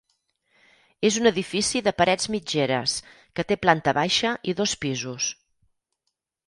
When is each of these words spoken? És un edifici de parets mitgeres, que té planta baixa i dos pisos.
És 1.09 1.19
un 1.23 1.29
edifici 1.31 1.81
de 1.89 1.93
parets 1.99 2.31
mitgeres, 2.37 2.97
que 3.39 3.47
té 3.53 3.61
planta 3.67 3.95
baixa 4.03 4.35
i 4.53 4.61
dos 4.63 4.79
pisos. 4.87 5.31